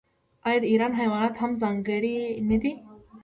آیا 0.45 0.57
د 0.61 0.65
ایران 0.71 0.91
حیوانات 0.99 1.35
هم 1.37 1.51
ځانګړي 1.61 2.15
نه 2.49 2.57
دي؟ 2.61 2.71